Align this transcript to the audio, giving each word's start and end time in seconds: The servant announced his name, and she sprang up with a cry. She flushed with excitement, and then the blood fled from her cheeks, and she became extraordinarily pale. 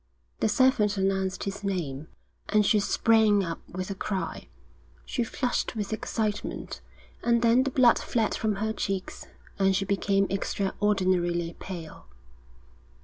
The 0.39 0.49
servant 0.49 0.97
announced 0.97 1.43
his 1.43 1.63
name, 1.63 2.07
and 2.49 2.65
she 2.65 2.79
sprang 2.79 3.43
up 3.43 3.61
with 3.69 3.91
a 3.91 3.93
cry. 3.93 4.47
She 5.05 5.23
flushed 5.23 5.75
with 5.75 5.93
excitement, 5.93 6.81
and 7.21 7.43
then 7.43 7.61
the 7.61 7.69
blood 7.69 7.99
fled 7.99 8.33
from 8.35 8.55
her 8.55 8.73
cheeks, 8.73 9.27
and 9.59 9.75
she 9.75 9.85
became 9.85 10.25
extraordinarily 10.31 11.53
pale. 11.59 12.07